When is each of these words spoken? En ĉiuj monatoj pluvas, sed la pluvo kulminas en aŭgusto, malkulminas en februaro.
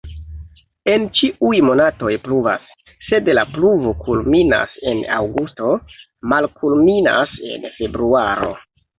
En 0.91 1.03
ĉiuj 1.17 1.57
monatoj 1.65 2.13
pluvas, 2.27 2.63
sed 3.07 3.27
la 3.37 3.43
pluvo 3.57 3.91
kulminas 4.07 4.73
en 4.91 5.03
aŭgusto, 5.17 5.73
malkulminas 6.33 7.37
en 7.51 7.69
februaro. 7.77 8.49